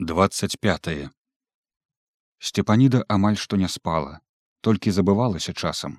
[0.00, 1.10] 25
[2.40, 4.12] сцепаніда амаль што не спала
[4.64, 5.98] толькі забывалася часам.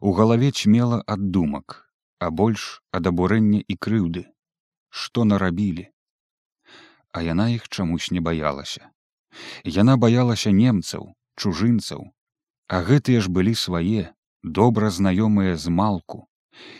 [0.00, 1.76] У галаве чмела ад думак
[2.18, 4.24] а больш ад абурэння і крыўды.
[4.90, 5.86] Што нарабілі?
[7.12, 8.90] А яна іх чамусь не баялася.
[9.62, 11.06] Яна баялася немцаў
[11.38, 12.10] чужынцаў.
[12.66, 14.10] А гэтыя ж былі свае
[14.42, 16.26] добра знаёмыя з малку.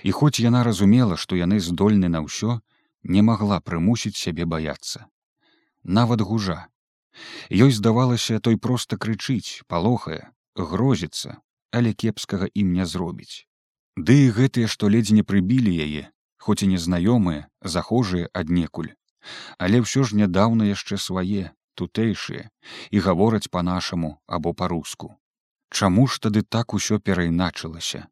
[0.03, 2.59] І хоць яна разумела што яны здольны на ўсё
[3.05, 5.07] не магла прымусіць сябе баяцца
[5.85, 6.69] нават гужа.
[7.51, 11.41] Ёй здавалася, той проста крычыць, палохае, грозіцца,
[11.73, 13.47] але кепскага ім не зробіць.
[13.97, 16.09] Ды і гэтыя, што ледзь не прыбілі яе,
[16.39, 18.93] хоць і незнаёмыя, захожыя аднекуль.
[19.59, 22.49] Але ўсё ж нядаўна яшчэ свае, тутэйшыя
[22.91, 25.17] і гавораць па-нашаму або па-руску.
[25.73, 28.09] Чаму ж тады так усё перайначылася?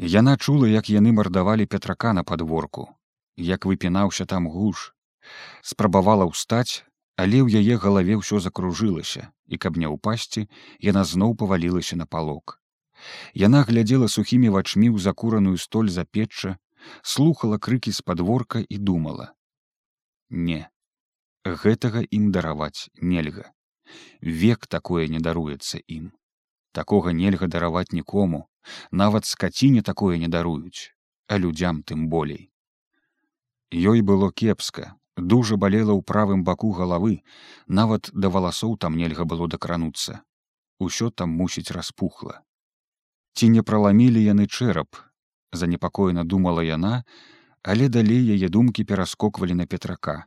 [0.00, 2.88] Яна чула, як яны мардавалі петрака на падворку,
[3.36, 4.92] як выпінаўся там гуш,
[5.62, 6.84] спрабавала ўстаць
[7.20, 10.46] але ў яе галаве ўсё закружылася і каб не ўпасці
[10.88, 12.56] яна зноў павалілася на палок.
[13.34, 16.56] Яна глядзела сухімі вачмі ў закураную столь за печча
[17.02, 19.32] слухала крыкі з падворка і думала.
[20.30, 20.68] Не
[21.44, 23.50] гэтага ім дараваць нельга.
[24.20, 26.12] Век такое не даруецца ім.
[26.72, 28.46] Такога нельга дараваць нікому.
[28.92, 30.94] Нават скаціне такое не даруюць
[31.30, 32.50] а людзям тым болей
[33.70, 37.22] ёй было кепска дужа балела ў правым баку галавы
[37.66, 40.22] нават да валасоў там нельга было дакрануцца.
[40.80, 42.40] Усё там мусіць распухла.
[43.34, 44.96] Ці не праламілі яны чэрап?
[45.52, 47.04] Занепакоена думала яна
[47.62, 50.24] але далей яе думкі пераскоквалі на петрака.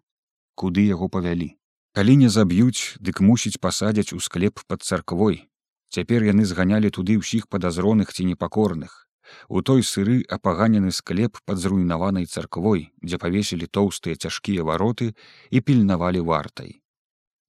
[0.56, 1.58] Куды яго павялі?
[1.94, 5.50] Калі не заб'юць дык мусіць пасадзяць у склеп пад царквой.
[5.90, 9.03] Цяпер яны зганялі туды ўсіх падазроных ці непакорных
[9.50, 15.14] у той сыры апаганены склеп пад зруйнаванай царквой дзе павесілі тоўстыя цяжкія вароты
[15.50, 16.81] і пільнавалі вартай.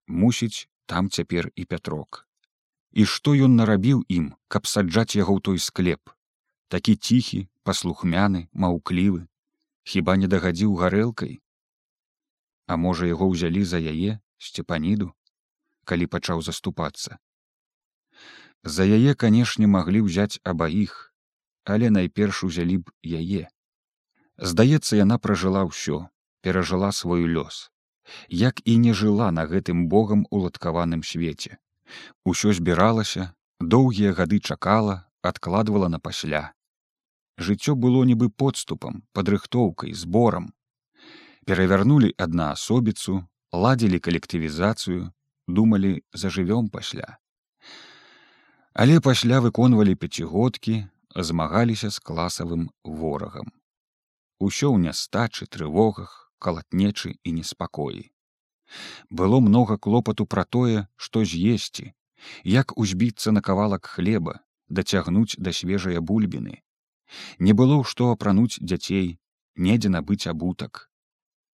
[0.07, 2.27] Мусіць там цяпер і пятрок.
[2.93, 6.13] І што ён нарабіў ім каб саджаць яго ў той склеп?
[6.69, 9.27] Такі ціхі паслухмяны маўклівы.
[9.85, 11.41] Хіба не дагадзіў гарэлкай?
[12.67, 15.13] А можа яго ўзялі за яе сцепаніду
[15.85, 17.19] калі пачаў заступацца?
[18.65, 21.14] За яе канешне маглі ўзяць абаіх
[21.65, 23.49] але найперш узялі б яе.
[24.39, 26.09] Здаецца, яна пражыла ўсё,
[26.43, 27.71] перажыла свой лёс,
[28.29, 31.57] як і не жыла на гэтым богам уладкаваным свеце.
[32.25, 36.53] Усё збіралася, доўгія гады чакала, адкладвала на пасля.
[37.39, 40.53] Жыццё было нібы подступам, падрыхтоўкай, зборам.
[41.47, 45.11] Перавярнулі адна асобіцу, ладзілі калектывізацыю,
[45.47, 47.19] думалі, зажывём пасля.
[48.75, 53.53] Але пасля выконвалі пяцігодкі, змагаліся з класавым ворагам.
[54.41, 58.11] Усё ў нястачы, трывогах, калатнечы і неспакоі.
[59.11, 61.93] Было многа клопату пра тое, што з'есці,
[62.45, 66.63] як узбіцца на кавалак хлеба, дацягнуць да свежыя бульбіны.
[67.39, 69.19] Не было што апрануць дзяцей,
[69.57, 70.91] недзе набыць абутак.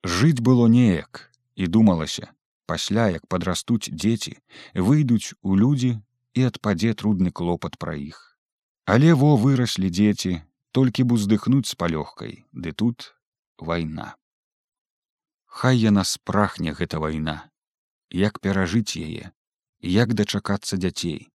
[0.03, 2.31] Жыць было неяк і думалася,
[2.65, 4.37] пасля як падрастуць дзеці,
[4.73, 5.99] выйдуць у людзі
[6.33, 8.28] і адпадзе трудны клопат пра іх.
[8.89, 10.31] Але во выраслі дзеці,
[10.73, 13.13] толькі б уздыхнуць з палёгкай, ды тут
[13.69, 14.15] вайна.
[15.45, 17.35] Хай яна спрахне гэта вайна,
[18.21, 19.29] як перажыць яе,
[19.85, 21.29] як дачакацца дзяцей.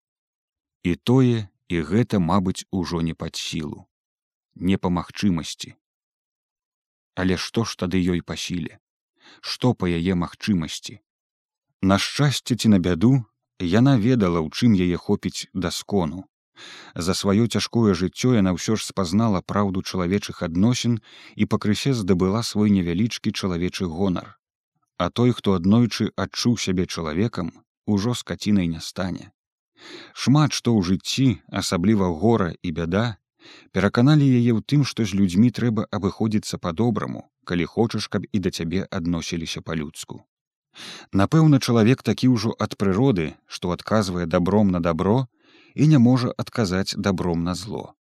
[0.80, 3.84] І тое і гэта, мабыць, ужо не пад сілу,
[4.56, 5.76] не па магчымасці.
[7.20, 8.80] Але што ж тады ёй па сіле,
[9.44, 11.00] што па яе магчымасці?
[11.84, 13.14] На шчасце ці на бяду
[13.60, 16.24] яна ведала, у чым яе хопіць даскону
[16.94, 21.00] За сваё цяжкое жыццё яна ўсё ж спазнала праўду чалавечых адносін
[21.36, 24.38] і пакрысе здабыла свой невялічкі чалавечы гонар.
[24.98, 27.52] А той, хто аднойчы адчуў сябе чалавекам,
[27.86, 29.32] ужо скацінай не стане.
[30.12, 33.16] Шмат што ў жыцці, асабліва гора і бяда,
[33.72, 38.50] пераканалі яе ў тым, што з людзьмі трэба абыходзіцца па-добраму, калі хочаш, каб і да
[38.50, 40.22] цябе адносіліся па-людску.
[41.12, 45.26] Напэўна, чалавек такі ўжо ад прыроды, што адказвае добром на добро,
[45.74, 47.94] і не можа адказаць добром на зло.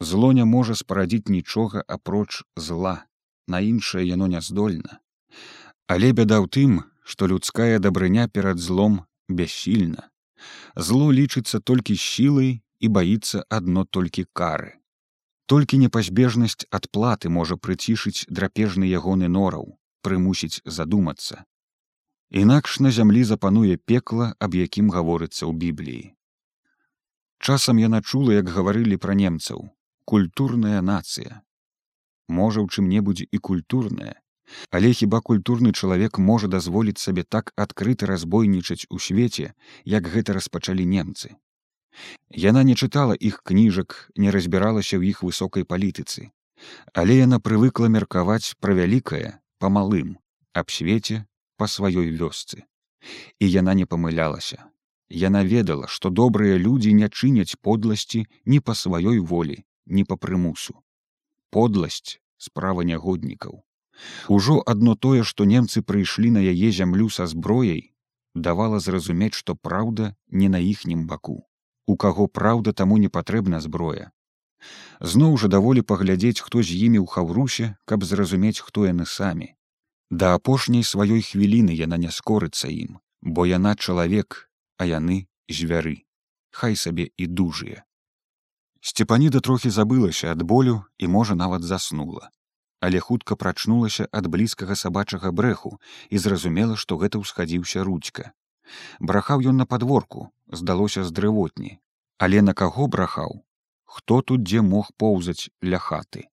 [0.00, 3.04] Зло не можа спарадзіць нічога апроч зла,
[3.48, 5.00] на іншае яно няздольна.
[5.86, 10.08] Але бяда ў тым, што людская дабрыня перад злом бяссільна.
[10.76, 14.78] Зло лічыцца толькі сілай і баіцца адно толькі кары.
[15.50, 19.76] Толькі непазбежнасць адплаты можа прыцішыць драпежны ягоны нораў,
[20.06, 21.44] прымусіць задумацца.
[22.30, 26.14] Інакш на зямлі запануе пекла, аб якім гаворыцца ў бібліі.
[27.40, 29.68] Часам яна чула, як гаварылі пра немцаў
[30.04, 31.42] культурная нацыя.
[32.28, 34.20] Можа, у чым-небудзь і культурная,
[34.70, 39.52] Але хіба культурны чалавек можа дазволіць сабе так адкрыта разбойнічаць у свеце,
[39.84, 41.36] як гэта распачалі немцы.
[42.30, 46.30] Яна не чытала іх кніжак, не разбіралася ў іх высокай палітыцы,
[46.94, 50.18] але яна прывыкла меркаваць пра вялікае па малым
[50.54, 51.24] аб свеце
[51.56, 52.62] па сваёй вёсцы.
[53.40, 54.70] І яна не памылялася.
[55.10, 60.78] Яна ведала, што добрыя людзі не чыняць подласці ні па сваёй волі, ні па прымусу.
[61.50, 63.62] Подласць справа нягоднікаў.
[64.28, 67.92] Ужо адно тое, што немцы прыйшлі на яе зямлю са зброяй,
[68.34, 71.42] давала зразумець, што праўда не на іхнім баку.
[71.86, 74.12] У каго праўда таму не патрэбна зброя.
[75.00, 79.56] Зноў жа даволі паглядзець, хто з імі ў хаўрусе, каб зразумець, хто яны самі.
[80.10, 84.49] Да апошняй сваёй хвіліны яна не скорыцца ім, бо яна чалавек,
[84.80, 85.20] а яны
[85.60, 85.96] звяры.
[86.50, 87.84] Хай сабе і дужыя.
[88.80, 92.30] Сцепаніда трохі забылася ад болю і можа нават заснула
[92.80, 95.76] але хутка прачнулася ад блізкага сабачага брэху
[96.08, 98.32] і зразумела, што гэта ўсхадзіўся ручка.
[99.00, 101.76] Брахаў ён на падворку, здалося з дрывотні,
[102.18, 103.44] але на каго брахаў,
[103.84, 106.24] хто тут дзе мог поўзаць ля хаты.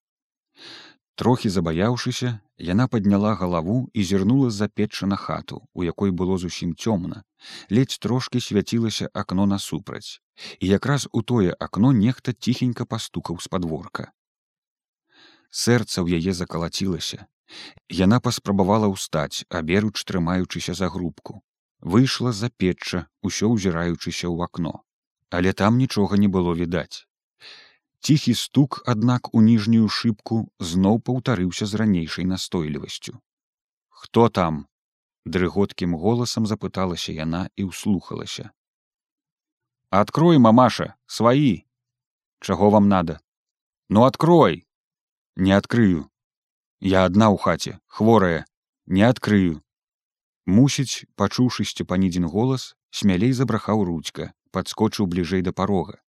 [1.19, 6.75] Трохі забаяўшыся, яна падняла галаву і зірнула з-за печча на хату, у якой было зусім
[6.75, 7.23] цёмна,
[7.69, 10.21] ледзь трошкі свяцілася акно насупраць,
[10.59, 14.11] і якраз у тое акно нехта ціхенька пастукаў з падворка
[15.49, 17.25] сэрца ў яе закалацілася.
[17.89, 21.41] Яна паспрабавала ўстаць, аберуч трымаючыся за грубку.
[21.79, 24.83] Выйшла з-за печча, усё ўзіраючыся ў акно.
[25.29, 27.07] Але там нічога не было відаць.
[28.07, 33.19] Ціхі стук, аднак у ніжнюю шыбку зноў паўтарыўся з ранейшай настойлівасцю.
[33.89, 34.63] Хто там?
[35.27, 38.55] дрыготкім голасам запыталася яна і ўслухалася.
[39.91, 41.67] Открой, мамаша, сваі!
[42.39, 43.19] Чаго вам надо?
[43.89, 44.63] Ну открой!
[45.35, 45.99] не адкрыю
[46.91, 48.39] я адна ў хаце хворая
[48.87, 49.59] не адкрыю
[50.55, 52.71] мусіць пачуўшы сцепанідзін голас
[53.01, 55.99] смялей забрахаў ручка подскочыў бліжэй да парога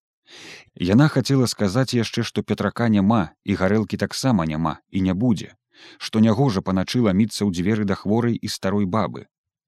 [0.89, 5.55] яна хацела сказаць яшчэ што петрака няма і гарэлкі таксама няма і не будзе
[5.97, 9.25] што нягожа паначы ламіцца ў дзверы да хворай і старой бабы.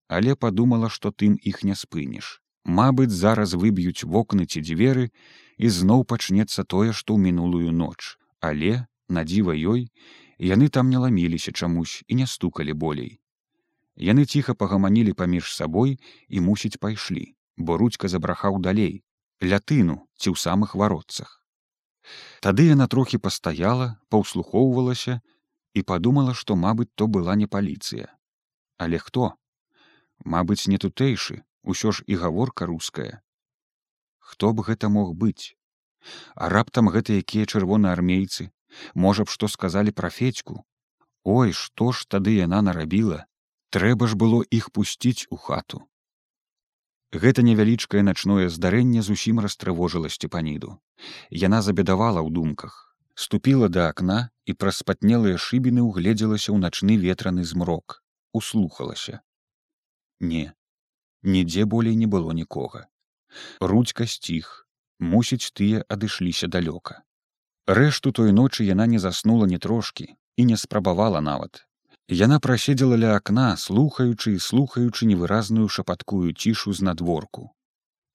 [0.07, 2.39] Але падумала што тым іх не спыніш.
[2.65, 5.09] Мабыць зараз выб'юць вокны ці дзверы
[5.57, 8.17] і зноў пачнецца тое што ў мінулую ноч.
[8.39, 9.87] Але на дзіва ёй
[10.51, 13.19] яны там не ламіліся чамусь і не стукалі болей.
[13.95, 19.03] Яны ціха пагаманілі паміж сабой і мусіць пайшлі бо ручка забрахаў далей
[19.41, 21.41] лятыну ці ў самых варотцах.
[22.45, 25.19] Тады яна трохі пастаяла паўслухоўвалася
[25.73, 28.09] і падумала што мабыць то была не паліцыя.
[28.77, 29.33] Але хто?
[30.25, 33.21] Мабыць не тутэйшы усё ж і гаворка руская.
[34.19, 35.57] Хто б гэта мог быць?
[36.35, 38.49] А раптам гэта якія чырвонаармейцы?
[38.93, 40.65] Можа б што сказалі пра федьку?
[41.23, 43.25] Ой што ж тады яна нарабіла?
[43.69, 45.85] Трэба ж было іх пусціць у хату
[47.13, 50.77] гэта невялічкае начное здарэнне зусім растрывожыла сцепаніду
[51.47, 57.43] яна забедавала ў думках ступіла да акна і праз спатнелыя шыбіны ўгледзелася ў начны ветраны
[57.43, 58.01] змрок
[58.33, 59.21] услухалася.
[60.19, 60.53] Не
[61.23, 62.87] нідзе болей не было нікога.
[63.59, 64.67] Ручка сціх
[64.99, 67.01] мусіць тыя адышліся далёка.
[67.67, 71.65] Рэшту той ночы яна не заснула ні трошкі і не спрабавала нават.
[72.09, 77.51] Яна праседзела ля акна, слухаючы і слухаючы невыразную шапаткую цішу з надворку.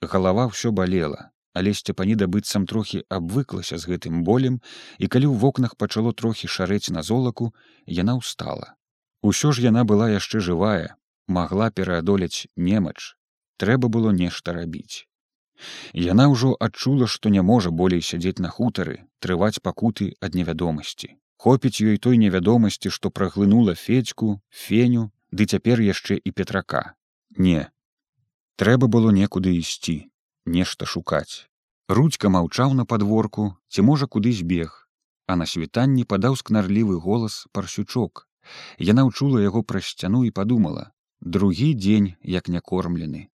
[0.03, 4.61] Галава ўсё балела, але сцяпаніда быццам трохі абвыклася з гэтым болем,
[4.99, 7.55] і калі ў вокнах пачало трохі шарэць на золаку,
[7.89, 8.77] яна ўстала.
[9.23, 13.17] Усё ж яна была яшчэ жывая, магла пераадолець немач,
[13.57, 15.09] трэба было нешта рабіць.
[15.97, 21.17] Яна ўжо адчула, што не можа болей сядзець на хутары, трываць пакуты ад невядомасці.
[21.37, 26.95] Хопіць ёй той невядомасці, што праглынула федьку, феню, ды цяпер яшчэ і петрака.
[27.37, 27.69] Не.
[28.57, 30.09] Трэба было некуды ісці,
[30.47, 31.47] нешта шукаць.
[31.89, 34.89] Ручка маўчаў на падворку, ці можа куды збег,
[35.27, 38.27] а на світанні падаў скнарлівы голас парсючок.
[38.79, 40.91] Яна ўчула яго праз сцяну і падумала:
[41.21, 43.29] другі дзень як някормлены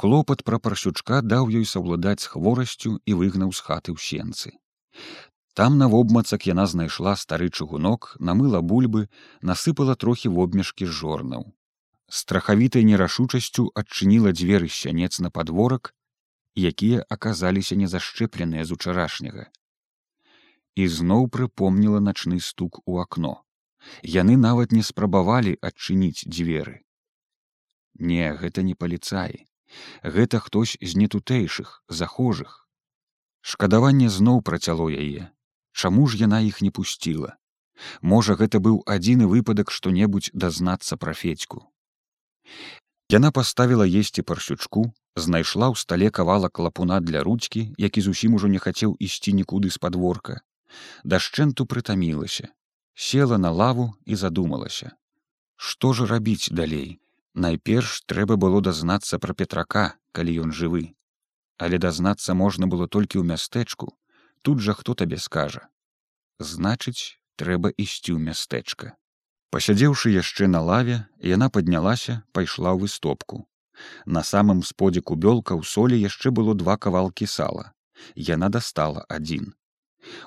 [0.00, 4.52] клопат пра парсючка даў ёй саўладаць з хворасцю і выгнаў з хаты ў сенцы.
[5.54, 9.08] Там на вобмацак яна знайшла стары чыгунок, намыла бульбы,
[9.42, 11.50] насыпала трохі вобмешкі жорнаў.
[12.08, 15.94] Страхавітай нерашучасцю адчыніла дзверы сянец на падворак,
[16.54, 19.50] якія аказаліся незашчэпленыя з учарашняга.
[20.76, 23.42] І зноў прыпомніла начны стук у акно.
[24.02, 26.82] Яны нават не спрабавалі адчыніць дзверы.
[27.94, 29.50] Не, гэта не паліцаі
[30.02, 32.66] гэта хтось з нетутэйшых захожых
[33.40, 35.30] шкадаванне зноў працяло яе
[35.80, 37.36] чаму ж яна іх не пусціла
[38.02, 41.64] Можа, гэта быў адзіны выпадак што-небудзь дазнацца пра федьку.
[43.10, 44.84] Яна паставіла есці паршючку,
[45.16, 49.82] знайшла ў стале кавалак лапуна для ручкі, які зусім ужо не хацеў ісці нікуды з
[49.82, 50.40] падворка.
[51.02, 52.52] Дашчэнту прытамілася,
[52.94, 54.94] села на лаву і задумалася.
[55.56, 57.00] Што ж рабіць далей?
[57.34, 60.94] Найперш трэба было дазнацца пра петрака, калі ён жывы.
[61.58, 63.90] Але дазнацца можна было толькі ў мястэчку,
[64.42, 65.68] тут жа хто табе скажа.
[66.38, 68.96] Значыць, трэба ісці ў мястэчка.
[69.50, 73.46] Пасядзеўшы яшчэ на лаве, яна паднялася, пайшла ў выстопку.
[74.06, 77.72] На самым сподзе кубёлка ў солі яшчэ было два кавалкі сала.
[78.14, 79.52] Яна дастала адзін.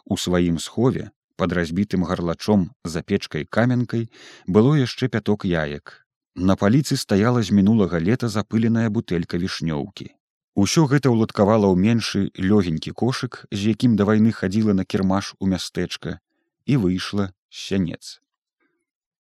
[0.05, 4.09] У сваім схове, пад разбітым гарлачом за печкай каменкай
[4.45, 6.05] было яшчэ пяток яек.
[6.35, 10.13] На паліцы стаяла з мінулага лета запыленая бутэлька вішнёўкі.
[10.53, 15.49] Усё гэта ўладкавала ў меншы лёгенькі кошык, з якім да вайны хадзіла на кірмаш у
[15.49, 16.21] мястэчка
[16.69, 18.21] і выйшла сянец.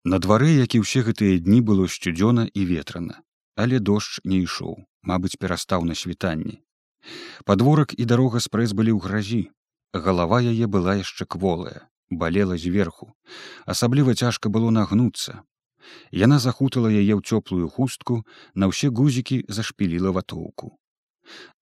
[0.02, 3.22] На двары, як і ўсе гэтыя дні было сцюдзёна і ветрана,
[3.54, 6.58] але дождж не ішоў, мабыць, перастаў на світанні.
[7.46, 9.42] Падворак і дарога спрэс былі ў гразі.
[9.94, 13.14] Галава яе была яшчэ кволая, балела зверху.
[13.70, 15.46] Асабліва цяжка было нагнуцца.
[16.10, 20.79] Яна захутала яе ў цёплую хустку, на ўсе гузікі зашпіліла ватоўку.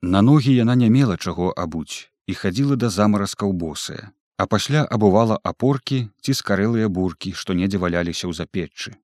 [0.03, 5.39] На ногі яна не мела чаго абуць і хадзіла да замаразкаў босая, а пасля абувала
[5.43, 8.95] апоркі ці скарэлыя буркі, што недзе валяліся ў запеччы.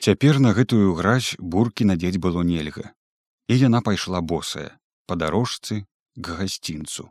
[0.00, 2.94] Цяпер на гэтую гразь буркі надзець было нельга.
[3.48, 4.70] І яна пайшла босая,
[5.06, 5.84] па дарожцы
[6.16, 7.10] к гасцінцу.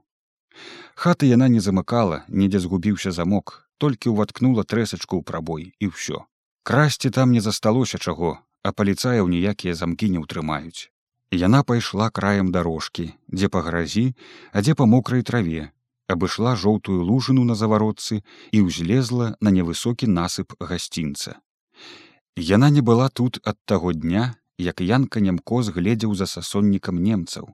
[0.95, 6.25] Хаты яна не замыкала, недзе згубіўся замок, толькі ўваткнула трэсачку ў прабой і ўсё.
[6.63, 10.89] Красці там не засталося чаго, а паліцаяў ніякія замкі не ўтрымаюць.
[11.35, 14.13] Яна пайшла краем дарожкі, дзе па гразі,
[14.55, 15.71] а дзе па мокрай траве,
[16.07, 18.21] абышла жоўтую лужыну на заваротцы
[18.55, 21.35] і ўзлезла на невысокі насып гасцінца.
[22.39, 27.51] Яна не была тут ад таго дня, як янка нямкоз гледзеў за сасоннікам немцаў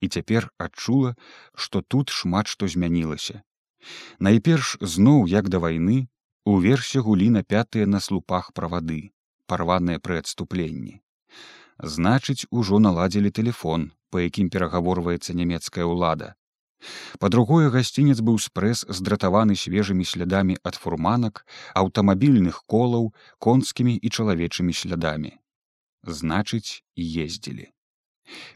[0.00, 1.14] і цяпер адчула,
[1.54, 3.42] што тут шмат што змянілася.
[4.18, 6.08] Найперш зноў як да вайны
[6.44, 9.12] уверсе гулі на пятыя на слупах правады,
[9.46, 11.00] парваныя пры адступленні.
[11.82, 16.34] Значыць, ужо наладзілі тэлефон, па якім перагаворваецца нямецкая ўлада,
[17.22, 21.44] Па-другое гасцінец быў спрэс здратаваны свежымі слядамі ад фурманак,
[21.80, 25.36] аўтамабільных колаў, конскімі і чалавечымі слядамі.
[26.20, 27.68] Значыць, ездзілі.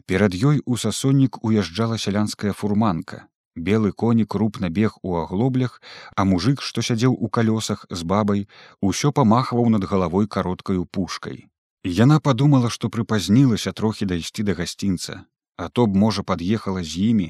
[0.09, 3.27] Перад ёй у сасоннік уязджала сялянская фурманка.
[3.55, 5.81] Белы конік крупна бег у аглоблях,
[6.15, 8.47] а мужик, што сядзеў у калёсах з бабай,
[8.81, 11.45] усё памахваў над галавой кароткаю пушкай.
[11.85, 15.21] Яна падумала, што прыпазнілася трохі дайсці да гасцінца,
[15.55, 17.27] а то б можа пад'ехала з імі,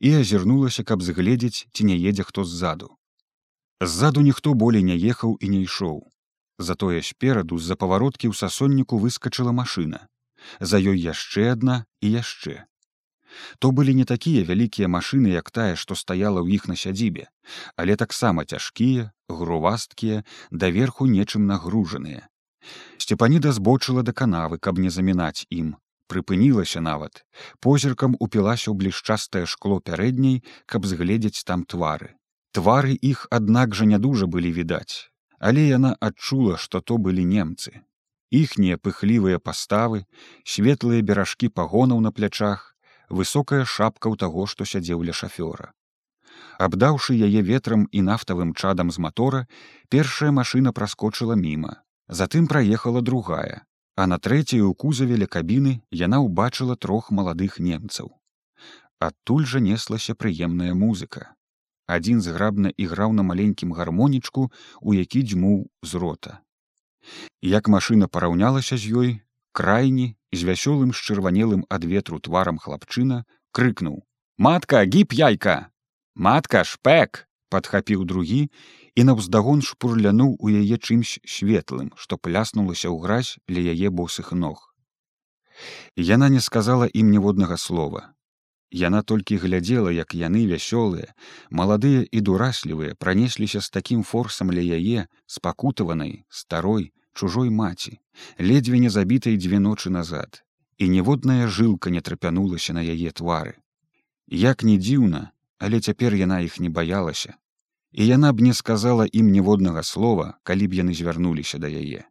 [0.00, 2.96] і азірнулася, каб згледзець, ці не едзе хто ззаду.
[3.80, 6.08] Ззаду ніхто болей не ехаў і не ішоў.
[6.58, 10.08] Затое спераду з-за павароткі ў сасонніку выскачыла машына.
[10.60, 12.64] За ёй яшчэ адна і яшчэ.
[13.58, 17.28] То былі не такія вялікія машыны, як тая, што стаяла ў іх на сядзібе,
[17.76, 22.24] але таксама цяжкія, грувасткія, даверху нечым нагружаныя.
[22.98, 25.74] Сцепаніда збочыла да канавы, каб не замінаць ім,
[26.06, 27.24] прыпынілася нават.
[27.60, 32.14] Позіркам упілася ў блішчастае шкло пярэдняй каб згледзець там твары.
[32.56, 35.12] Твары іх аднак жа не дужа былі відаць.
[35.38, 37.84] Але яна адчула што то былі немцы.
[38.30, 40.04] Іхнія пыхлівыя паставы
[40.42, 42.74] светлыя беражкі пагонаў на плячах
[43.08, 45.70] высокая шапка ў таго што сядзеў ля шафёра.
[46.58, 49.46] Абдаўшы яе ветрам і нафтавым чадам з матора
[49.92, 56.20] першая машына праскочыла міма затым праехала другая а на трэцяй у кузаве ля кабіны яна
[56.20, 58.12] ўбачыла трох маладых немцаў.
[59.00, 61.32] Адтуль жа неслася прыемная музыка.
[61.88, 66.40] Адзін зграбна іграў на маленькім гармонічку, у які дзьмуў з рота.
[67.40, 69.10] Як машына параўнялася з ёй,
[69.52, 74.04] крайні з вясёлым з чырванелым ад ветру тварам хлапчына крыкнуў:
[74.46, 75.72] «Матка, гіп яйка!
[76.14, 77.24] Матка шпек!
[77.48, 78.50] падхапіў другі
[78.96, 84.72] і наўздагон шпурлянуў у яе чымсь светлым, што пляснулася ў гразь ля яе босых ног.
[85.96, 88.16] Яна не сказала ім ніводнага слова.
[88.72, 91.12] Яна толькі глядзела, як яны вясёлыя,
[91.50, 98.00] маладыя і дураслівыя пранесліся з такім форсам ля яе, спакутаванай, старой, чужой маці,
[98.40, 100.42] ледзьве не забітай дзве ночы назад,
[100.78, 103.56] і ніводная жылка не трапянулася на яе твары.
[104.26, 107.36] Як не дзіўна, але цяпер яна іх не баялася,
[107.96, 112.04] і яна б не сказала ім ніводнага слова, калі б яны звярнуліся да яе.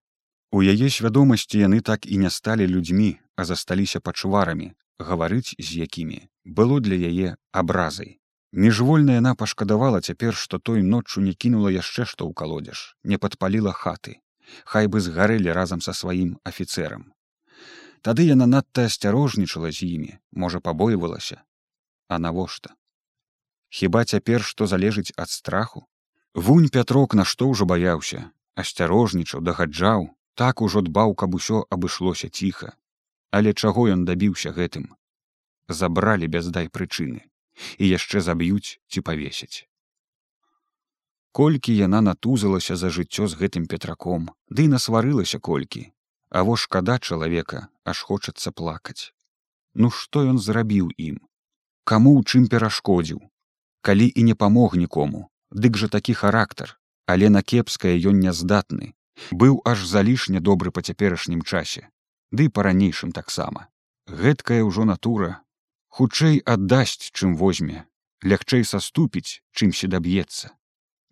[0.52, 6.26] У яе свядомасці яны так і не сталі людзьмі, а засталіся пачуварамі, гаварыць з якімі
[6.46, 8.18] было для яе абразай.
[8.52, 13.74] Міжвольна яна пашкадавала цяпер, што той ноччу не кінула яшчэ што ў калодзеж, не падпаліла
[13.78, 14.18] хаты,
[14.66, 17.12] хай бы згарэлі разам са сваім афіцэрам.
[18.02, 21.44] Тады яна надта асцярожнічала з імі, можа пабойвалася,
[22.08, 22.74] А навошта?
[23.76, 25.84] Хіба цяпер што залежыць ад страху?
[26.48, 28.20] Вунь пятрок на што ўжо баяўся,
[28.64, 30.08] асцярожнічаў, дагаджаў,
[30.40, 32.72] так ужо дбаў, каб усё абышлося ціха.
[33.32, 34.88] Але чаго ён дабіўся гэтым?
[35.68, 37.28] Забралі без дай прычыны
[37.80, 39.68] і яшчэ заб'юць ці павесяць.
[41.36, 45.92] Колькі яна натузалася за жыццё з гэтым петраком, ды насварылася колькі,
[46.30, 49.14] А во шкада чалавека аж хочацца плакаць.
[49.74, 51.20] Ну што ён зрабіў ім?
[51.84, 53.20] Каму ў чым перашкодзіў?
[53.86, 56.74] Калі і не памог нікому, дык жа такі характар,
[57.06, 58.92] але на кепскае ён няздатны,
[59.32, 61.86] быў аж залішне добры па цяперашнім часе,
[62.32, 63.70] ды па-ранейшым таксама.
[64.10, 65.32] Гэткая ўжо натура.
[65.96, 67.86] Хутчэй аддасць чым возьме.
[68.26, 70.56] Лягчэй саступіць чымсьці даб'ецца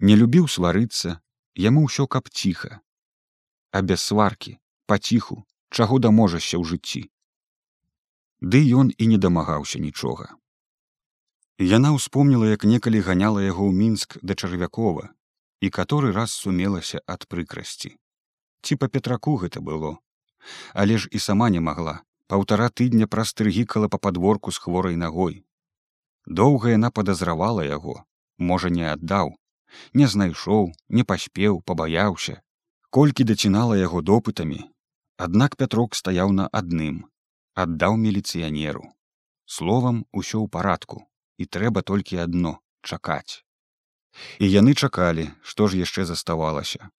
[0.04, 1.20] не любіў сварыцца.
[1.56, 2.82] Яму ўсё каб ціха.
[3.72, 4.58] А без сваркі
[4.90, 7.02] паціху чаго даможашся ў жыцці?
[8.42, 10.34] Ды ён і не дамагаўся нічога
[11.60, 15.14] яна ўспомніла як некалі ганяла яго ў мінск да чарвякова
[15.62, 17.94] і каторы раз сумелася ад прыкрасці.
[18.64, 20.02] Ці па петраку гэта было?
[20.74, 22.02] Але ж і сама не магла.
[22.28, 25.46] Паўтара тыдня прастрыгікала па падворку з хворай нагой.
[26.26, 28.02] Доўга яна падазравала яго,
[28.40, 29.36] можа не аддаў,
[29.94, 32.42] не знайшоў, не паспеў, пабаяўся,
[32.90, 34.74] колькі дацінала яго допытамі,
[35.18, 37.06] Аднак пятрок стаяў на адным,
[37.54, 38.90] аддаў міліцыянеру.
[39.46, 41.06] Словам усё ў парадку
[41.44, 43.44] і трэба толькі адно чакаць.
[44.40, 46.90] І яны чакалі, што ж яшчэ заставалася.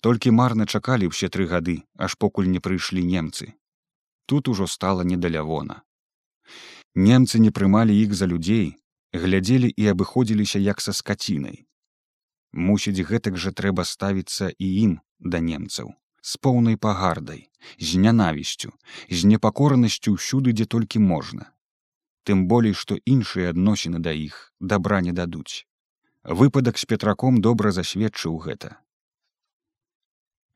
[0.00, 3.54] Толькі марна чакалі ўсе тры гады, аж покуль не прыйшлі немцы
[4.30, 5.82] тут ужо стала недалявона.
[6.94, 8.78] Немцы не прымалі іх за людзей,
[9.12, 11.66] глядзелі і абыходзіліся як са скацінай.
[12.52, 15.90] Мусіць, гэтак жа трэба ставіцца і ім да немцаў,
[16.22, 17.42] з поўнай пагардай,
[17.82, 18.70] з нянавісцю,
[19.10, 21.50] з непакоранасцю ўсюды, дзе толькі можна.
[22.24, 25.66] Тым болей, што іншыя адносіны да іх дабра не дадуць.
[26.24, 28.76] Выпадак з петраком добра засведчыў гэта.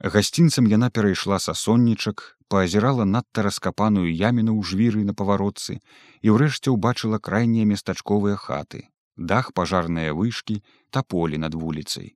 [0.00, 5.78] Гасцінцам яна перайшла са соннічак, паазірала надта раскапаную яміну ў жвіры на паваротцы
[6.20, 8.84] і ўрэшце ўбачыла крайнія местачковыя хаты,
[9.16, 10.60] дах пажарныя вышкі,
[10.90, 12.12] таполі над вуліцай.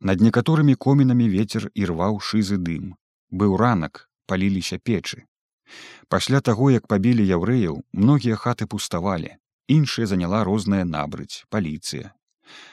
[0.00, 2.94] Над некаторымі комінамі ветер ірваў шызы дым.
[3.30, 5.24] Быў ранак, паліліся печы.
[6.08, 9.36] Пасля таго, як пабілі яўрэяў, многія хаты пуставалі,
[9.68, 12.12] іншыя заняла розная набрыць, паліцыя.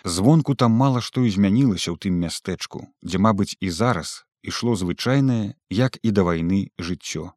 [0.04, 5.56] Звонку там мала што і змянілася ў тым мястэчку, дзе, мабыць, і зараз ішло звычайнае
[5.70, 7.32] як і да вайны жыццё.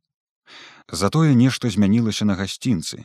[0.89, 3.05] Затое нешта змянілася на гасцінцы.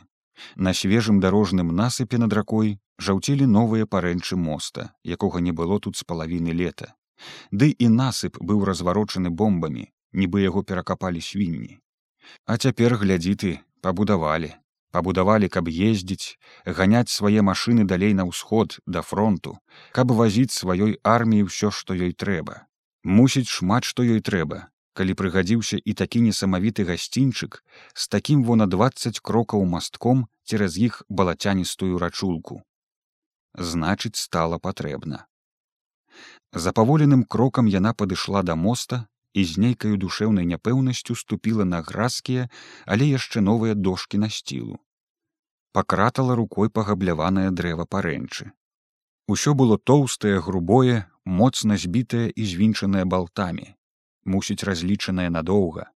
[0.56, 6.06] На свежым дарожным насыпе над ракой жаўцелі новыя парэнчы моста якога не было тут з
[6.06, 6.94] палавіны лета.
[7.50, 11.78] Ды і насып быў разварочаны бомбамі нібы яго перакапалі свінні
[12.46, 14.52] а цяпер глядзі ты пабудавалі.
[14.94, 16.38] Пабудавалі каб ездзіць
[16.78, 19.58] ганяць свае машыны далей на ўсход да фронту
[19.96, 22.62] каб вазіць сваёй арміі ўсё што ёй трэба.
[23.02, 27.58] Мусіць шмат што ёй трэба калі прыгадзіўся і такі несамавіты гасцінчык
[27.94, 32.62] з такім во на двадцать крокаў мастком цераз іх балацяністую рачулку.
[33.58, 35.26] Значыць стала патрэбна.
[36.66, 42.48] Запаволеным крокам яна падышла да моста і з нейкаю душэўнай няпэўнасцю ступіла на гразкія
[42.86, 44.82] але яшчэ новыя дошки на сцілу
[45.72, 48.52] пакратала рукой пагабляванае дрэва парэнчы
[49.26, 53.72] Усё было тоўстае, грубое, моцна збітае і звінчанае балтамі,
[54.24, 55.88] мусіць разлічанае надоўга.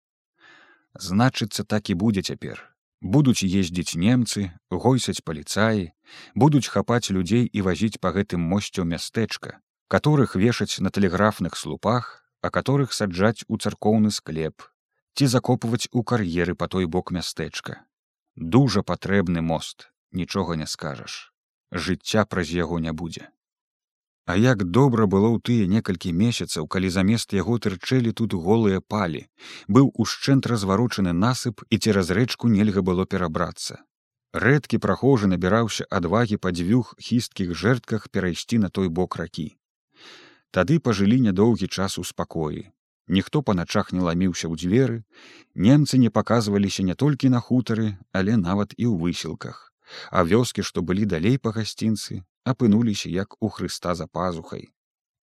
[0.97, 2.65] Значыцца, так і будзе цяпер.
[3.01, 5.93] Будуць ездзіць немцы, гойсаць паліцаі,
[6.35, 9.61] будуць хапаць людзей і вазіць па гэтым мосце мястэчка,
[9.93, 14.69] которых вешаць на тэлеграфных слупах, а которых саджаць у царкоўны склеп,
[15.15, 17.83] ці закопваць у кар'еры па той бок мястэчка.
[18.37, 21.29] Дужа патрэбны мост, нічога не скажаш
[21.73, 23.29] жыцця праз яго не будзе.
[24.27, 29.25] А як добра было ў тыя некалькі месяцаў, калі замест яго тырчэлі тут голыя палі,
[29.69, 33.81] быў ушчэнт разварочаны насып і цераз рэчку нельга было перабрацца.
[34.37, 39.57] Рэдкі прахожы набіраўся адвагі па дзвюх хісткіх жэртках перайсці на той бок ракі.
[40.51, 42.67] Тады пажылі нядоўгі час у спакоі.
[43.09, 44.99] Ніхто па начах не ламіўся ў дзверы,
[45.55, 49.69] немцы не паказваліся не толькі на хутары, але нават і ў высілках
[50.11, 54.69] а вёскі, што былі далей па гасцінцы, апынуліся як у Хрыста за пазухай.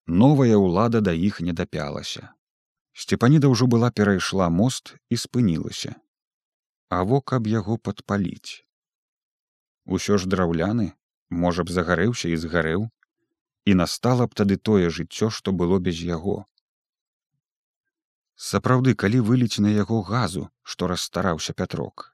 [0.06, 2.32] Новая ўлада да іх не дапялася.
[2.96, 5.94] Сцепаніда ўжо была перайшла мост і спынілася.
[6.88, 8.62] А во каб яго падпаліць.
[9.86, 10.94] Усё ж драўляны,
[11.30, 12.88] можа б загарэўся і згарэў
[13.66, 16.36] і настала б тады тое жыццё што было без яго.
[18.48, 22.12] Сапраўды калі выліць на яго газу што расстараўся пятрок.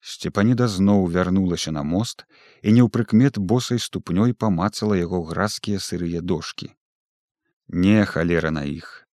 [0.00, 2.26] Сцепаніда зноў вярнулася на мост
[2.62, 6.74] і неўпрыкмет босай ступнёй памацала яго гразкія сырыя дошки
[7.72, 9.08] не халера на іх.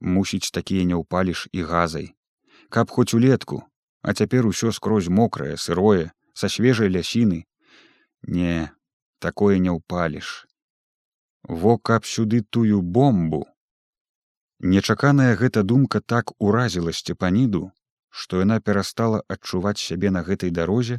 [0.00, 2.14] Мусіць такія не ўпаліш і газай.
[2.68, 3.62] Каб хоць улетку
[4.02, 7.46] а цяпер усё скрозь мокрае сырое са свежай лясіны.
[8.22, 8.72] Не
[9.26, 10.30] такое не ўпаліш.
[11.64, 13.44] Во каб сюды тую бомбу.
[14.60, 17.68] Нечаканая гэта думка так уразіла сцепаніду
[18.10, 20.98] што яна перастала адчуваць сябе на гэтай дарозе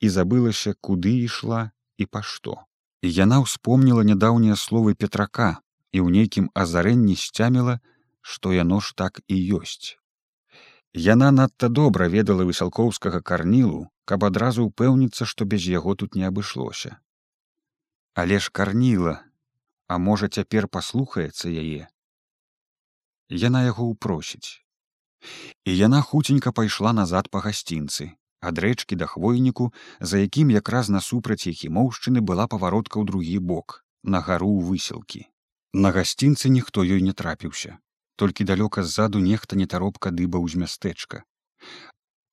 [0.00, 1.62] і забылася куды ішла
[1.98, 2.54] і па што.
[3.02, 5.50] Яна ўспомніла нядаўнія словы петрака
[5.92, 7.78] і ў нейкім азарэнні сцяміла
[8.22, 9.98] што яно ж так і ёсць.
[10.94, 16.98] Яна надта добра ведала высялкоўскага карнілу каб адразу ўпэўніцца што без яго тут не абышлося
[18.14, 19.20] але ж карніла
[19.88, 21.88] а можа цяпер паслухаецца яе.
[23.28, 24.62] Яна яго ўпросіць
[25.64, 28.08] і яна хуценька пайшла назад па гасцінцы
[28.50, 29.70] ад рэчкі да хвойніку
[30.00, 35.22] за якім якраз насупраць ехімоўшчыны была паваротка ў другі бок на гару ў высілкі
[35.86, 37.78] на гасцінцы ніхто ёй не трапіўся
[38.22, 41.24] толькі далёка ззаду нехта нетаропка дыбаў з мястэчка.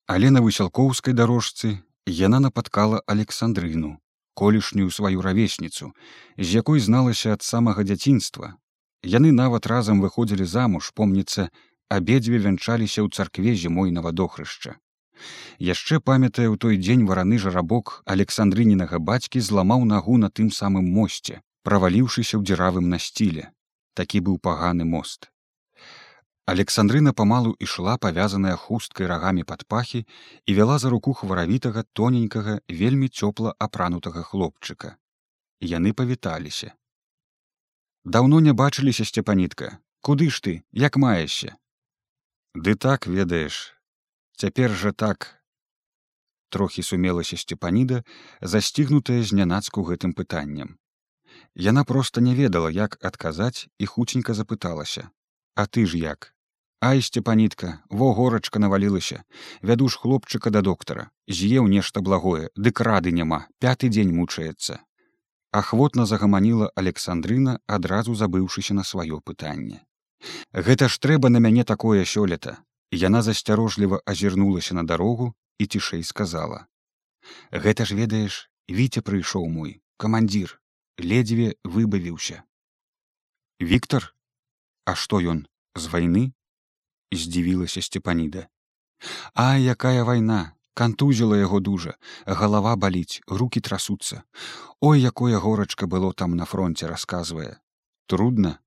[0.06, 1.72] Але на высялкоўскай дарожцы
[2.20, 3.98] яна напаткала александрыну
[4.42, 5.92] колішнюю сваю равесніцу
[6.38, 8.56] з якой зналася ад самага дзяцінства
[9.04, 11.50] яны нават разам выходзілі замуж помніцца
[11.90, 14.78] абедзве вянчаліся ў царкве зімой на вадохрышча.
[15.60, 21.42] Яшчэ памятае ў той дзень вараны жарабок александрынінага бацькі зламаў нагу на тым самым мосце,
[21.64, 23.52] праваліўшыся ў дзіравым насціле.
[23.96, 25.32] Такі быў паганы мост.
[26.50, 30.00] Александрына памалу ішла павязаная хусткай рагамі пад пахі
[30.50, 34.98] і вяла за руку хваравітага тоненькага вельмі цёпла апранутага хлопчыка.
[35.62, 36.74] Яны павіталіся.
[38.04, 41.54] Даўно не бачыліся сцепанітка, куды ж ты, як маешся?
[42.56, 43.78] Ды так ведаеш,
[44.34, 45.30] цяпер жа так.
[46.50, 48.02] Трохі сумелася сцепаніда,
[48.42, 50.82] засцігнутая знянацку гэтым пытаннем.
[51.54, 55.14] Яна проста не ведала, як адказаць і хуценька запыталася:
[55.54, 56.34] «А ты ж як?
[56.82, 59.24] Ай сцепанітка, во горачка навалілася,
[59.62, 64.80] вяду ж хлопчыка да доктара, з'еў нешта благое, дык рады няма, пяты дзень мучаецца.
[65.52, 69.84] Ахвотна загаманіла Александрына, адразу забыўшыся на сваё пытанне.
[70.54, 72.64] Гэта ж трэба на мяне такое сёлета.
[72.92, 76.66] Яна засцярожліва азірнулася на дарогу і цішэй сказала:
[77.52, 80.62] «Гэта ж ведаеш, віце прыйшоў мой, камандзір,
[80.98, 82.44] ледзьве выбавіўся.
[83.60, 84.16] Віктор,
[84.86, 86.34] А што ён з вайны?
[87.12, 88.48] Здзівілася сцепаніда.
[89.34, 91.96] А якая вайна, кантузіла яго дужа,
[92.26, 94.24] галава баліць, руки трасуцца.
[94.82, 97.60] Ой, якое горачка было там на фронте расказвае.
[98.08, 98.60] Трудно.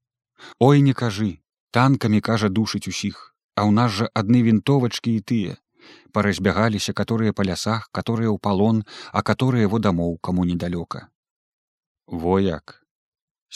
[0.58, 3.20] Ой, не кажы, танкамі кажа душыць усіх
[3.56, 5.56] а ў нас жа адны вінтовачкі і тыя
[6.16, 8.84] паразбягаліся каторыя па лясах каторыя ў палон
[9.20, 11.02] а каторыя во дамоў каму недалёка
[12.24, 12.76] вояк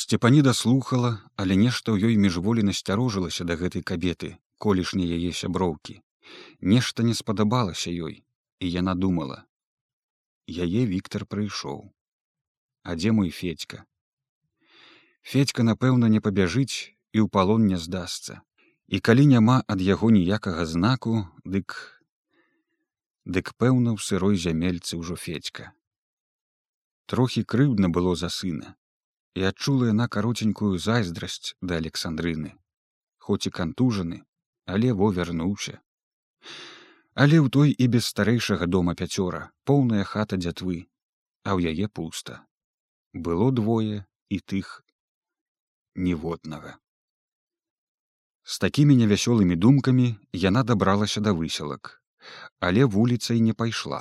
[0.05, 1.13] сцепаніда слухала
[1.45, 6.01] але нешта ў ёй міжволі насцярожылася да гэтай кабеты колішні яе сяброўкі
[6.61, 8.23] нешта не спадабалася ёй
[8.61, 9.45] і яна думала
[10.47, 11.85] яе віктор прыйшоў
[12.87, 13.83] а дзе мой федька?
[15.27, 18.47] Федька напэўна не пабяжыць і ў палон не здасца.
[18.87, 21.75] І калі няма ад яго ніякага знаку дык
[23.27, 25.75] дык пэўна ў сырой зямельцы ўжо федька.
[27.11, 28.79] Трохі крыўдна было за сына.
[29.35, 32.55] І адчула яна кароценькую зайздрасць да александрыны.
[33.19, 34.23] Хоць і кантужаны
[34.67, 35.77] але во вярнуўся
[37.25, 40.81] але ў той і без старэйшага дома пяцёра поўная хата дзятвы
[41.45, 42.41] а ў яе пуста
[43.29, 44.75] было двое і тых
[46.09, 46.77] ніводнага
[48.47, 50.05] З такімі невясёлымі думкамі
[50.43, 51.89] яна дабралася да высілак,
[52.67, 53.99] але вуліцай не пайшла.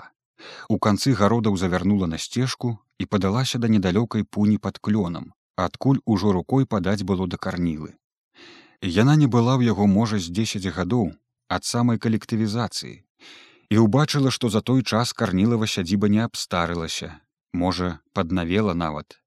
[0.70, 5.34] У канцы гародаў завярнула на сцежку і падалася да недалёкай пуні пад клёнам,
[5.66, 7.96] адкуль ужо рукой падаць было да карнілы.
[8.82, 11.12] Яна не была ў яго можа з 10 гадоў
[11.50, 12.96] ад самай калектывізацыі
[13.74, 17.20] і ўбачыла, што за той час карнілава сядзіба не абстарылася,
[17.54, 19.20] можа, паднавела нават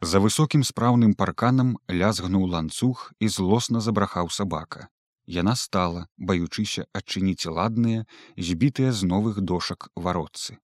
[0.00, 4.88] За высокім спраўным парканам лязгнуў ланцуг і злосна забрахаў сабака.
[5.26, 10.56] Яна стала, баючыся адчыніць ладныя, збітыя з новых дошак варотцы.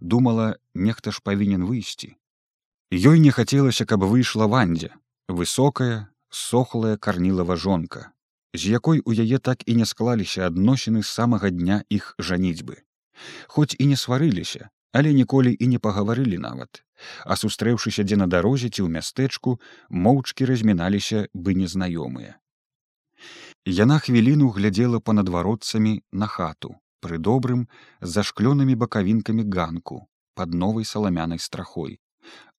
[0.00, 2.12] Думала, нехта ж павінен выйсці.
[2.92, 4.92] Ёй не хацелася, каб выйшла вандзя,
[5.28, 8.12] высокая, сохлая карнілава жонка,
[8.54, 12.82] з якой у яе так і не склаліся адносіны з самага дня іх жаніцьбы.
[13.48, 16.82] Хоць і не сварыліся, але ніколі і не пагаварылі нават
[17.24, 19.56] а сустрэўшыся дзе на дарозе ці ў мястэчку
[20.06, 22.32] моўчкі разміналіся бы незнаёмыя
[23.78, 26.72] яна хвіліну глядзела панадваротцамі на хату
[27.04, 27.66] пры добрым
[28.00, 30.00] з зашклёнымі бакавінкамі ганку
[30.40, 31.98] под новай саламянай страхой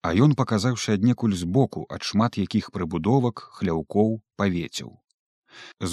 [0.08, 4.96] а ён паказаўся аднекуль збоку ад шмат якіх прыбудовак хляўкоў павецяў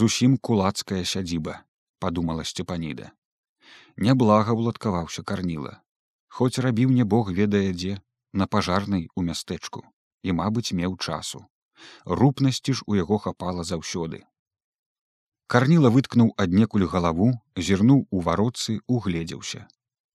[0.00, 1.60] зусім кулацкая сядзіба
[2.04, 3.12] подумала сцепаніда.
[3.96, 5.80] Няблага ўладкаваўся карніла.
[6.28, 7.96] Хоць рабіў не бог ведае дзе
[8.42, 9.84] на пажарнай у мястэчку.
[10.24, 11.44] І мабыць меў часу.
[12.20, 14.24] Рупнасці ж у яго хапала заўсёды.
[15.46, 17.30] Карніла выткнуў аднекуль галаву
[17.68, 19.66] зірнуў у вароцы угледзеўся.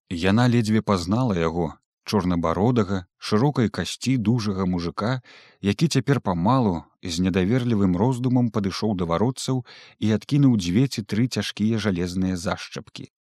[0.10, 1.68] Яна ледзьве пазнала яго
[2.06, 5.22] чорнабародага шырокай касці дужага мужика
[5.62, 9.64] які цяпер памалу з недаверлівым роздумам падышоў да вароцаў
[10.00, 13.12] і адкінуў дзве ці тры цяжкія жалезныя зашчапкі.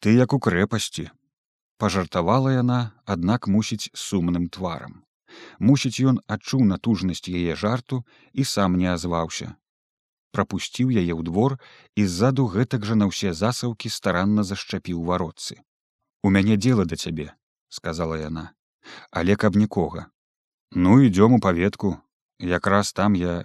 [0.00, 1.10] Ты як у крэпасці
[1.78, 5.04] пажартавала яна аднак мусіць сумным тварам.
[5.60, 8.02] Мусіць ён адчуў натужнасць яе жарту
[8.32, 9.54] і сам не азваўся.
[10.32, 11.56] Прапусціў яе ў двор
[11.94, 15.62] і ззаду гэтак жа на ўсе засаўкі старанна зашчапіў вароцы
[16.22, 17.32] у мяне дело да цябе
[17.68, 18.50] сказала яна
[19.10, 20.08] але каб нікога
[20.72, 21.96] ну ідём у паветку
[22.38, 23.44] якраз там я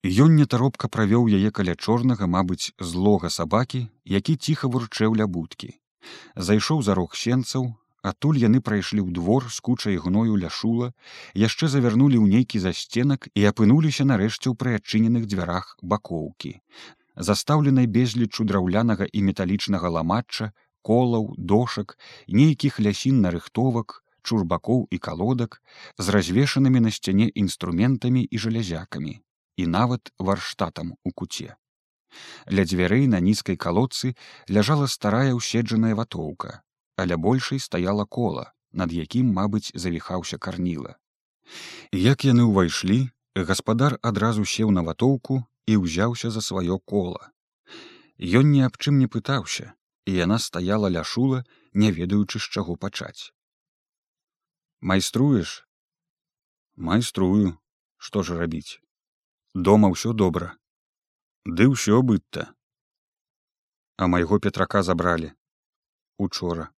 [0.00, 5.76] Ён нетаропка правёў яе каля чорнага, мабыць, злога сабакі, які ціха вурчэў ля будкі.
[6.36, 10.88] Зайшоў за рог сенцаў адтуль яны прайшлі ў двор з кучай гною ля шула
[11.36, 16.56] яшчэ завярнулі ў нейкі засценак і апынуліся нарэшце ў прыадчыненых дзвярах бакоўкі.
[17.16, 21.96] Застаўленай безлічу драўлянага і металічнага ламачча колаў дошак
[22.40, 25.62] нейкіх лясін нарыхтовак чурбакоў і калодак
[25.98, 29.16] з развешанымі на сцяне інструментамі і жалязякамі
[29.56, 31.56] і нават варштатам у куце
[32.50, 34.14] Ля дзвярэй на нізкай калодцы
[34.56, 36.62] ляжала старая ўседжаная ватоўка,
[36.96, 40.96] але большай стаяла кола, над якім, мабыць, завіхаўся карніла.
[41.94, 42.98] Як яны ўвайшлі,
[43.50, 47.30] гаспадар адразу сеў на ватоўку і ўзяўся за сваё кола.
[48.18, 49.72] Ён ні аб чым не пытаўся,
[50.06, 53.32] і яна стаяла ля шула, не ведаючы з чаго пачаць.
[54.80, 55.66] Майструеш?
[56.76, 57.58] Майструю,
[57.98, 58.80] што ж рабіць?
[59.54, 60.56] Дома ўсё добра.
[61.44, 62.48] Ды ўсё быдта
[64.00, 65.32] а майго петрака забралі.
[66.16, 66.70] Учора.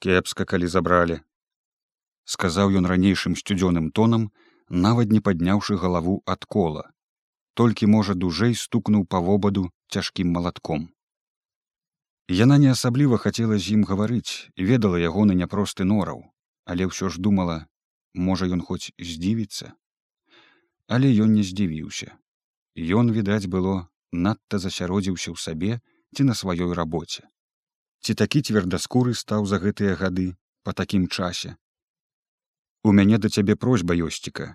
[0.00, 1.20] Кепска калі забралі
[2.24, 4.24] сказаў ён ранейшым сцюдзёным тонам
[4.86, 6.84] нават не падняўшы галаву ад кола.
[7.60, 10.88] Толькі можа дужэй стукнуў па вобаду цяжкім малатком
[12.28, 16.22] яна не асабліва хацела з ім гаварыць ведала ягоны няпросты нораў
[16.64, 17.58] але ўсё ж думала
[18.14, 19.74] можа ён хоць здзівіцца
[20.88, 22.18] але ён не здзівіўся
[22.78, 25.72] Ён, відаць, было надта засяродзіўся ў сабе
[26.14, 27.26] ці на сваёй рабоце.
[28.06, 31.58] Ці такі цвердаскуры стаў за гэтыя гады па такім часе.
[32.86, 34.54] У мяне да цябе просьба ёсціка.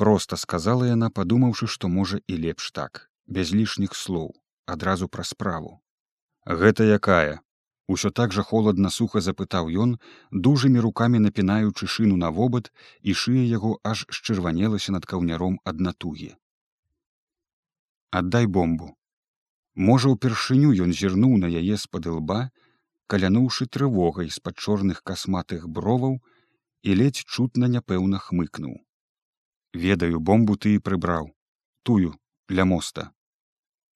[0.00, 4.32] Проста сказала яна, падумаўшы, што можа і лепш так, без лішніх слоў,
[4.64, 5.83] адразу пра справу.
[6.46, 7.40] Гэта якая?
[7.88, 9.96] Усё так жа холадна суха запытаў ён,
[10.30, 16.36] дужымі рукамі напінаючы шыну на вобад, і шыя яго аж счырванелася над каўняром ад натугі.
[18.10, 18.94] Аддай бомбу
[19.74, 22.40] можа ўпершыню ён зірнуў на яе з-пад лба
[23.10, 26.20] калянуўшы трывогай з-пад чорных касматых броваў
[26.82, 28.78] і ледзь чутна няпэўна хмыкнуў.
[29.74, 31.32] Ведаю бомбу ты і прыбраў.
[31.82, 32.14] Тую
[32.48, 33.10] для моста.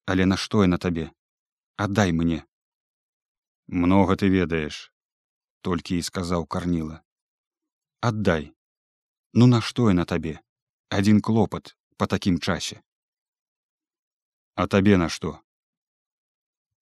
[0.07, 1.13] Але нашто на табе
[1.87, 2.41] аддай мне
[3.85, 4.83] много ты ведаеш
[5.69, 6.99] толькі і сказаў карніла
[8.11, 8.51] аддай
[9.33, 10.37] ну нашто на табе
[11.01, 12.83] адзін клопат па такім часе
[14.59, 15.39] А табе на што?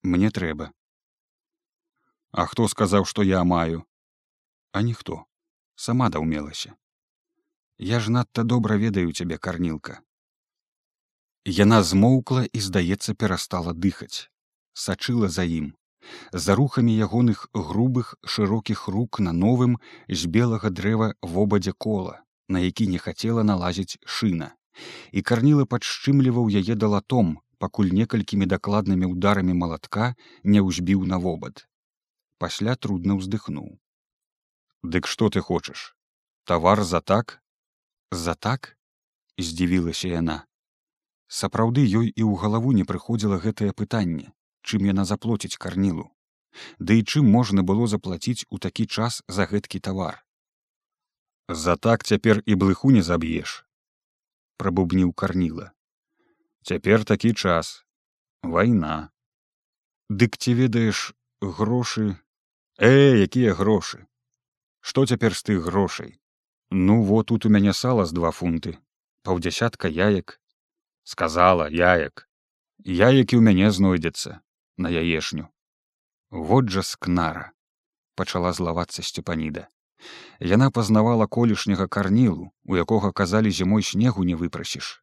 [0.02, 0.66] Мне трэба.
[2.32, 3.82] А хто сказаў, што я маю,
[4.72, 5.18] А ніхто
[5.76, 6.72] сама даўмелася.
[7.76, 10.00] Я ж надта добра ведаю цябе карнілка.
[11.44, 14.32] Яна змоўкла і, здаецца, перастала дыхаць,
[14.76, 15.72] сачыла за ім,
[16.32, 22.86] за рухамі ягоных грубых шырокіх рук на новым з белага дрэва вобадзе кола, на які
[22.92, 24.52] не хацела налазіць шына,
[25.12, 30.12] і карніла падшчымліваў яе далатом, пакуль некалькімі дакладнымі ўдарамі малатка
[30.44, 31.64] не ўзбіў на вобад.
[32.38, 33.80] Пасля трудна ўздыхнуў.
[34.84, 35.96] Дык што ты хочаш?
[36.44, 37.40] Тавар за так?
[38.12, 38.76] За так?
[39.38, 40.44] здзівілася яна.
[41.26, 44.35] Сапраўды ёй і ў галаву не прыходзіла гэтае пытанне,
[44.66, 46.10] чым яна заплоціць карнілу.
[46.80, 50.20] Ды і чым можна было заплаціць у такі час за гэткі тавар.
[51.48, 53.62] За так цяпер і блыху не заб'еш,
[54.58, 55.70] прабубніў карніла
[56.66, 57.86] цяпер такі час
[58.42, 58.94] вайна
[60.10, 62.16] дык ці ведаеш грошы
[62.78, 64.04] Э, якія грошы.
[64.84, 66.18] Што цяпер з тых грошай?
[66.70, 68.76] Ну во тут у мяне сала з два фунты,
[69.22, 70.36] паўдзясятка яек,
[71.02, 72.28] сказала яек.
[72.84, 74.44] Яекі ў мяне знойдзецца
[74.76, 75.48] на яешню.
[76.30, 77.52] Вот жа скнара,
[78.14, 79.68] пачала злавацца сцепаніда.
[80.40, 85.02] Яна пазнавала колішняга карнілу, у якога казалі зімой снегу не выпрасіш.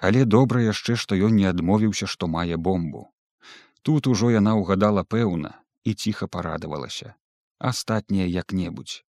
[0.00, 3.06] Але добра яшчэ, што ён не адмовіўся, што мае бомбу.
[3.82, 7.14] Тут ужо яна ўгадала пэўна і ціха парадавалася.
[7.58, 9.04] Астатняе як-небудзь.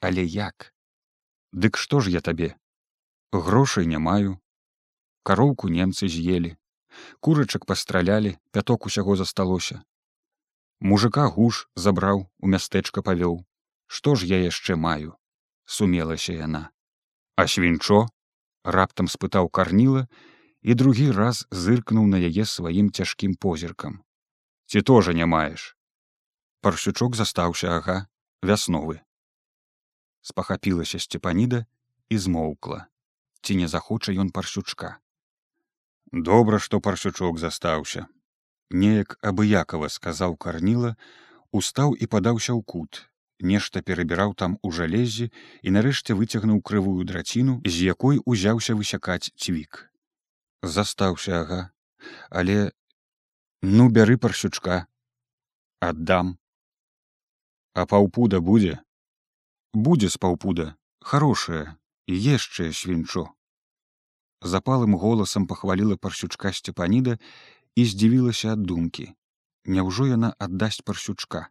[0.00, 0.72] Але як?
[1.52, 2.54] Дык што ж я табе?
[3.32, 4.38] Грошай не маю.
[5.22, 6.56] Кароўку немцы з'елі.
[7.20, 9.82] Курачак пастралялі, пяток усяго засталося.
[10.80, 13.44] Мужика гуш забраў, у мястэчка павёў.
[13.86, 15.16] Што ж я яшчэ маю?
[15.64, 16.70] сумелася яна.
[17.36, 18.08] А свінчо
[18.64, 20.06] раптам спытаў карніла
[20.62, 24.00] і другі раз зыркнуў на яе сваім цяжкім позіркам.
[24.66, 25.76] Ці тоже не маеш?
[26.60, 28.06] Парсючок застаўся ага
[28.42, 29.00] вясновы.
[30.20, 31.64] Спахапілася сцепаніда
[32.08, 32.86] і змоўкла.
[33.40, 34.98] Ці не захоча ён парсючка.
[36.12, 38.06] Добра, што парсючок застаўся.
[38.70, 40.96] Неяк абыякова сказаў карніла,
[41.52, 43.06] устаў і падаўся ў кут,
[43.38, 45.30] нешта перабіраў там у жалезе
[45.62, 49.86] і нарэшце выцягнуў крывую драціну, з якой узяўся высякаць цвік.
[50.62, 51.70] Застаўся ага,
[52.28, 52.72] але
[53.62, 54.86] ну бяры парсючка,
[55.80, 56.38] аддам.
[57.74, 58.78] А паўпуда будзе,
[59.72, 63.30] будзе з паўпуда, хорошае і яшчэ свінчо.
[64.42, 67.18] Запалым голасам пахваліла парсючка сцепаніда
[67.76, 69.12] і здзівілася ад думкі.
[69.64, 71.48] Няўжо яна аддасць парсючка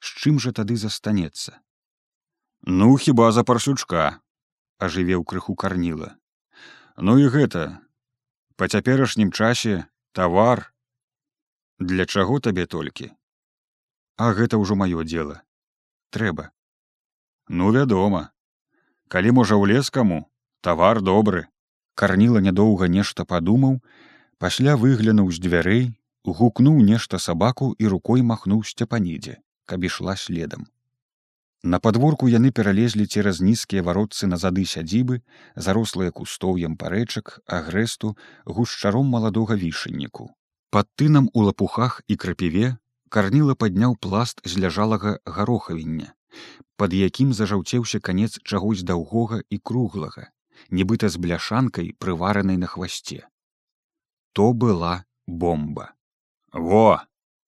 [0.00, 1.60] з чым жа тады застанецца
[2.62, 4.20] ну хіба за парсючка
[4.78, 6.14] ажывеў крыху карніла.
[6.96, 7.82] Ну і гэта
[8.56, 10.70] па цяперашнім часе тавар.
[11.78, 13.10] Для чаго табе толькі?
[14.16, 15.42] А гэта ўжо маё дело
[16.14, 16.52] трэба.
[17.48, 18.30] Ну вядома.
[19.08, 20.30] Калі можа ў лес каму
[20.62, 21.50] тавар добры
[21.94, 23.78] карніла нядоўга нешта падумаў
[24.38, 25.84] пасля выглянуў з дзвярэй
[26.24, 30.66] гукнуў нешта сабаку і рукой махнуў сцяпанідзе каб ішла следам.
[31.62, 35.22] На падворку яны пералезлі цераз нізкія варотцы на зады сядзібы,
[35.54, 40.30] зарослыя кустоўем парэчак, агрэсту, гушчаром маладога вішанніку.
[40.70, 42.76] Пад тынам у лапухах і крапіве
[43.08, 46.10] карніла падняў пласт з ляжалага гарохавіння,
[46.76, 50.30] пад якім зажаўцеўся канец чагось даўгога і круглага,
[50.72, 53.22] нібыта з бляшанкай прываранай на хвасце.
[54.32, 55.92] То была бомба.
[56.52, 57.00] Во!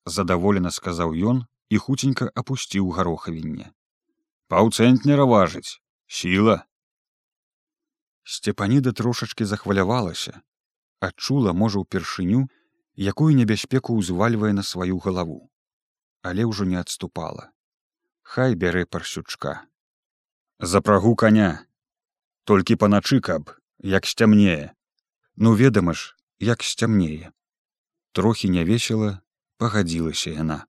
[0.04, 3.72] задаволена сказаў ён, і хуценька апусціў гарохавінне.
[4.52, 6.64] Паўцэнтнера важыць, сіла.
[8.24, 10.40] Сцепаніда трошачкі захвалявалася,
[11.00, 12.44] адчула, можа, упершыню,
[12.96, 15.50] якую небяспеку ўзвальвае на сваю галаву,
[16.22, 17.50] але ўжо не адступала.
[18.22, 19.64] Хай бярэ парсючка.
[20.60, 21.66] Запрагу коня,
[22.44, 24.72] толькі паначы каб, як сцямнее.
[25.37, 27.33] Ну ведама ж, як сцямнее.
[28.12, 29.20] Трохі нявесела
[29.57, 30.66] пагадзілася яна.